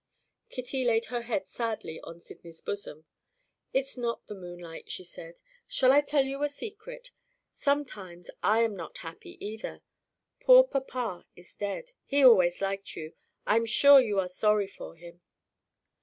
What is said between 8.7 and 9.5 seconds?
not happy